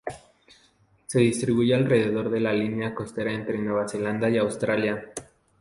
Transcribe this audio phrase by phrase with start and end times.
[1.05, 5.13] Se distribuye alrededor de la línea costera entre Nueva Zelanda y Australia.